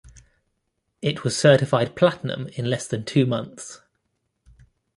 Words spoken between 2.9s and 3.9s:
two months.